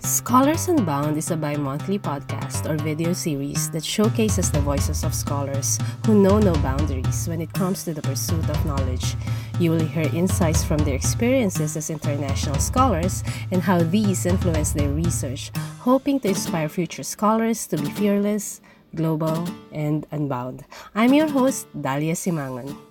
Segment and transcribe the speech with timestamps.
[0.00, 5.12] Scholars Unbound is a bi monthly podcast or video series that showcases the voices of
[5.12, 9.16] scholars who know no boundaries when it comes to the pursuit of knowledge.
[9.58, 14.90] You will hear insights from their experiences as international scholars and how these influence their
[14.90, 15.50] research,
[15.80, 18.60] hoping to inspire future scholars to be fearless,
[18.94, 20.64] global, and unbound.
[20.94, 22.87] I'm your host, Dalia Simangan.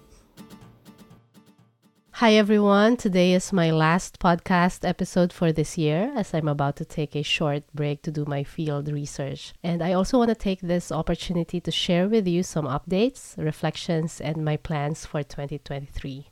[2.18, 6.84] Hi everyone, today is my last podcast episode for this year as I'm about to
[6.84, 9.54] take a short break to do my field research.
[9.62, 14.20] And I also want to take this opportunity to share with you some updates, reflections,
[14.20, 16.26] and my plans for 2023.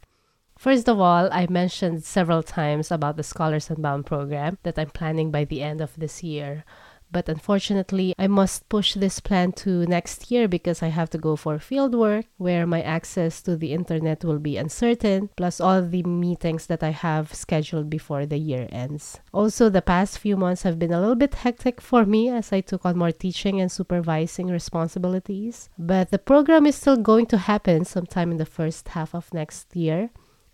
[0.57, 5.29] First of all, I mentioned several times about the Scholars Unbound program that I'm planning
[5.29, 6.65] by the end of this year.
[7.11, 11.35] But unfortunately, I must push this plan to next year because I have to go
[11.35, 16.03] for field work where my access to the internet will be uncertain, plus all the
[16.03, 19.19] meetings that I have scheduled before the year ends.
[19.33, 22.61] Also, the past few months have been a little bit hectic for me as I
[22.61, 25.69] took on more teaching and supervising responsibilities.
[25.77, 29.75] But the program is still going to happen sometime in the first half of next
[29.75, 30.09] year.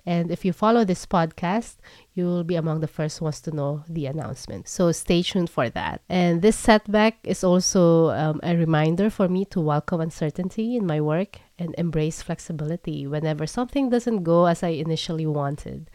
[0.05, 1.77] And if you follow this podcast,
[2.13, 4.67] you will be among the first ones to know the announcement.
[4.67, 6.02] So stay tuned for that.
[6.09, 11.02] And this setback is also um, a reminder for me to welcome uncertainty in my
[11.02, 15.89] work and embrace flexibility whenever something doesn't go as I initially wanted.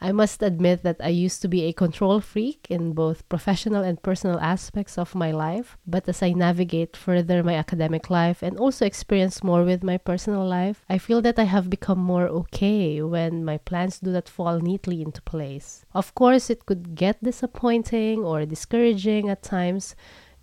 [0.00, 4.02] I must admit that I used to be a control freak in both professional and
[4.02, 5.78] personal aspects of my life.
[5.86, 10.46] But as I navigate further my academic life and also experience more with my personal
[10.46, 14.58] life, I feel that I have become more okay when my plans do not fall
[14.60, 15.84] neatly into place.
[15.94, 19.94] Of course, it could get disappointing or discouraging at times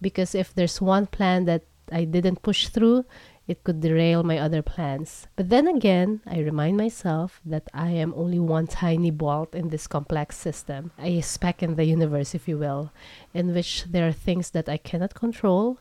[0.02, 3.06] because if there's one plan that I didn't push through,
[3.52, 5.28] it could derail my other plans.
[5.36, 9.88] But then again, I remind myself that I am only one tiny bolt in this
[9.88, 12.92] complex system, a speck in the universe, if you will,
[13.34, 15.80] in which there are things that I cannot control.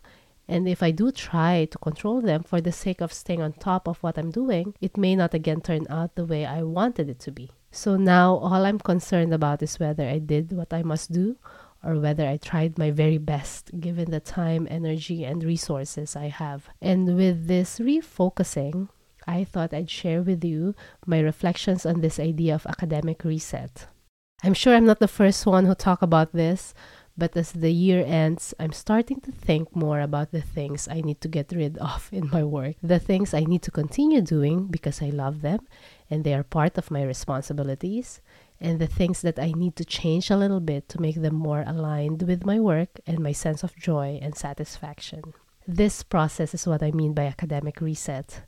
[0.48, 3.87] And if I do try to control them for the sake of staying on top
[3.87, 7.20] of what I'm doing, it may not again turn out the way I wanted it
[7.20, 7.50] to be.
[7.70, 11.37] So now all I'm concerned about is whether I did what I must do
[11.82, 16.68] or whether I tried my very best given the time, energy, and resources I have.
[16.80, 18.88] And with this refocusing,
[19.26, 20.74] I thought I'd share with you
[21.06, 23.86] my reflections on this idea of academic reset.
[24.42, 26.74] I'm sure I'm not the first one who talk about this,
[27.20, 31.20] but as the year ends, I'm starting to think more about the things I need
[31.20, 35.00] to get rid of in my work, the things I need to continue doing because
[35.00, 35.60] I love them
[36.10, 38.20] and they are part of my responsibilities,
[38.60, 41.64] and the things that I need to change a little bit to make them more
[41.66, 45.22] aligned with my work and my sense of joy and satisfaction.
[45.69, 48.42] This process is what I mean by academic reset.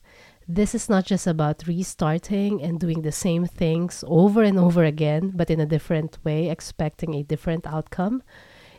[0.48, 5.32] This is not just about restarting and doing the same things over and over again,
[5.34, 8.22] but in a different way, expecting a different outcome.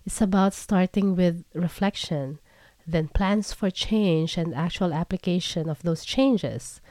[0.06, 2.40] It's about starting with reflection,
[2.86, 6.81] then plans for change and actual application of those changes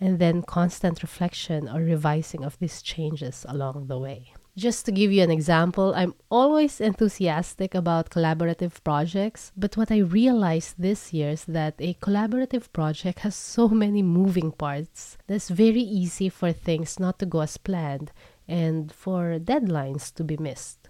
[0.00, 4.32] and then constant reflection or revising of these changes along the way.
[4.56, 9.98] Just to give you an example, I'm always enthusiastic about collaborative projects, but what I
[9.98, 15.80] realized this year is that a collaborative project has so many moving parts that's very
[15.80, 18.12] easy for things not to go as planned
[18.46, 20.81] and for deadlines to be missed.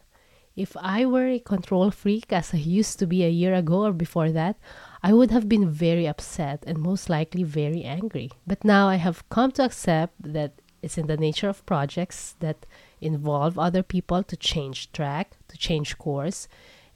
[0.55, 3.93] If I were a control freak as I used to be a year ago or
[3.93, 4.57] before that,
[5.03, 8.31] I would have been very upset and most likely very angry.
[8.47, 10.53] But now I have come to accept that
[10.83, 12.67] it's in the nature of projects that
[13.01, 16.49] involve other people to change track, to change course.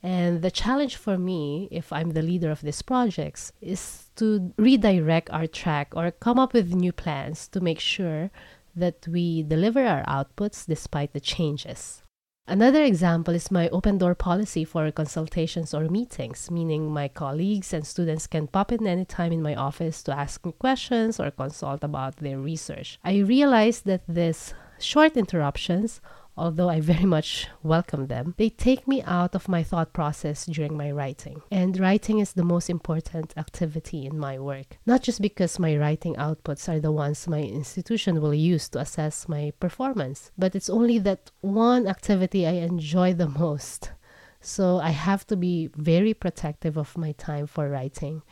[0.02, 5.30] And the challenge for me, if I'm the leader of these projects, is to redirect
[5.30, 8.30] our track or come up with new plans to make sure
[8.74, 12.02] that we deliver our outputs despite the changes.
[12.48, 17.84] Another example is my open door policy for consultations or meetings, meaning my colleagues and
[17.84, 22.18] students can pop in anytime in my office to ask me questions or consult about
[22.18, 23.00] their research.
[23.04, 26.00] I realized that these short interruptions
[26.36, 30.76] although I very much welcome them, they take me out of my thought process during
[30.76, 31.42] my writing.
[31.50, 34.78] And writing is the most important activity in my work.
[34.86, 39.28] Not just because my writing outputs are the ones my institution will use to assess
[39.28, 43.92] my performance, but it's only that one activity I enjoy the most.
[44.40, 48.22] So I have to be very protective of my time for writing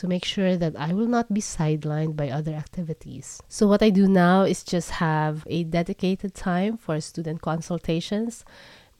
[0.00, 3.42] to make sure that I will not be sidelined by other activities.
[3.48, 8.44] So, what I do now is just have a dedicated time for student consultations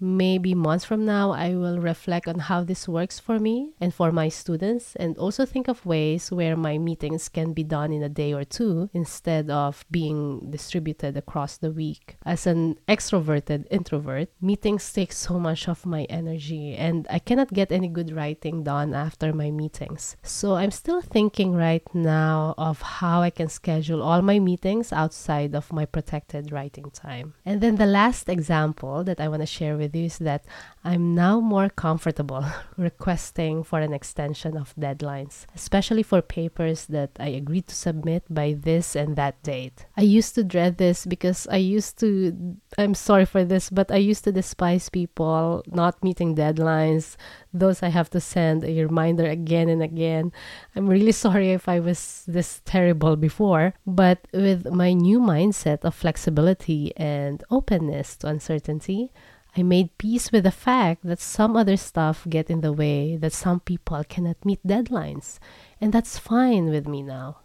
[0.01, 4.11] maybe months from now, I will reflect on how this works for me and for
[4.11, 8.09] my students, and also think of ways where my meetings can be done in a
[8.09, 12.17] day or two instead of being distributed across the week.
[12.25, 17.73] As an extroverted introvert, meetings take so much of my energy, and I cannot get
[17.73, 20.17] any good writing done after my meetings.
[20.23, 25.55] So I'm still thinking right now of how I can schedule all my meetings outside
[25.55, 27.35] of my protected writing time.
[27.45, 30.45] And then the last example that I want to share with is that
[30.85, 32.45] I'm now more comfortable
[32.77, 38.57] requesting for an extension of deadlines, especially for papers that I agreed to submit by
[38.59, 39.87] this and that date.
[39.97, 43.97] I used to dread this because I used to, I'm sorry for this, but I
[43.97, 47.17] used to despise people not meeting deadlines,
[47.53, 50.33] those I have to send a reminder again and again.
[50.75, 55.95] I'm really sorry if I was this terrible before, but with my new mindset of
[55.95, 59.13] flexibility and openness to uncertainty,
[59.57, 63.33] I made peace with the fact that some other stuff get in the way, that
[63.33, 65.39] some people cannot meet deadlines,
[65.81, 67.39] and that's fine with me now.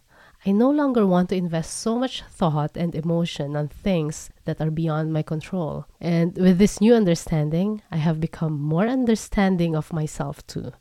[0.48, 4.69] I no longer want to invest so much thought and emotion on things that are
[4.69, 5.86] beyond my control.
[6.00, 10.72] And with this new understanding, I have become more understanding of myself too.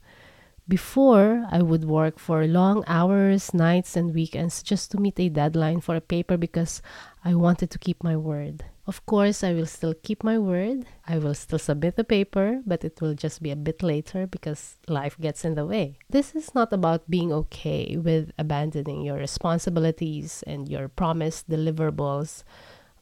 [0.67, 5.81] Before, I would work for long hours, nights, and weekends just to meet a deadline
[5.81, 6.81] for a paper because
[7.23, 8.65] I wanted to keep my word.
[8.87, 10.87] Of course, I will still keep my word.
[11.07, 14.77] I will still submit the paper, but it will just be a bit later because
[14.89, 15.99] life gets in the way.
[16.09, 22.43] This is not about being okay with abandoning your responsibilities and your promised deliverables,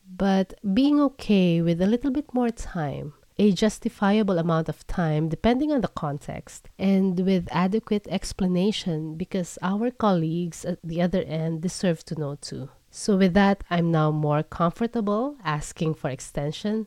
[0.05, 5.73] but being okay with a little bit more time a justifiable amount of time depending
[5.73, 12.05] on the context and with adequate explanation because our colleagues at the other end deserve
[12.05, 12.69] to know too.
[12.91, 16.87] So, with that, I'm now more comfortable asking for extension,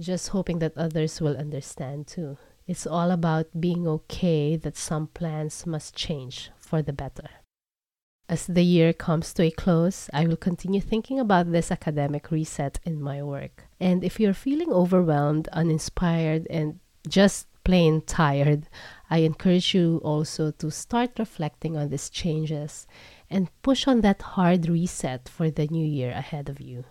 [0.00, 2.38] just hoping that others will understand too.
[2.66, 7.28] It's all about being okay that some plans must change for the better.
[8.28, 12.80] As the year comes to a close, I will continue thinking about this academic reset
[12.82, 13.63] in my work.
[13.80, 18.68] And if you're feeling overwhelmed, uninspired, and just plain tired,
[19.10, 22.86] I encourage you also to start reflecting on these changes
[23.30, 26.84] and push on that hard reset for the new year ahead of you.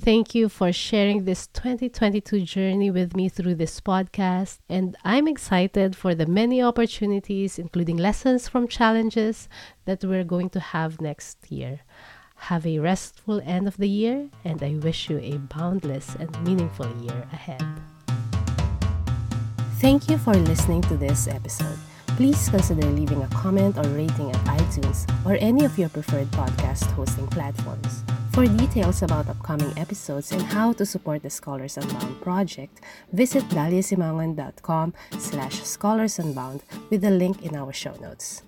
[0.00, 4.58] Thank you for sharing this 2022 journey with me through this podcast.
[4.68, 9.48] And I'm excited for the many opportunities, including lessons from challenges
[9.86, 11.80] that we're going to have next year.
[12.38, 16.88] Have a restful end of the year, and I wish you a boundless and meaningful
[17.02, 17.62] year ahead.
[19.80, 21.78] Thank you for listening to this episode.
[22.16, 26.90] Please consider leaving a comment or rating at iTunes or any of your preferred podcast
[26.92, 28.02] hosting platforms.
[28.32, 32.80] For details about upcoming episodes and how to support the Scholars Unbound project,
[33.12, 38.42] visit daliasimangan.com slash scholars unbound with the link in our show notes.